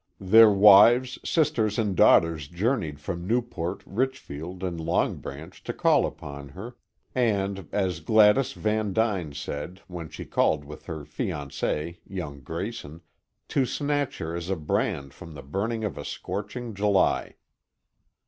[0.19, 6.49] Their wives, sisters, and daughters journeyed from Newport, Richfield and Long Branch to call upon
[6.49, 6.75] her,
[7.13, 13.01] and, as Gladys Van Duyn said, when she called with her fiancé young Grayson
[13.49, 17.35] "to snatch her as a brand from the burning of a scorching July."